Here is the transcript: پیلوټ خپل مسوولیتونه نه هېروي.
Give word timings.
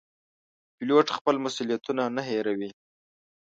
پیلوټ 0.75 1.07
خپل 1.17 1.35
مسوولیتونه 1.43 2.03
نه 2.15 2.21
هېروي. 2.29 2.69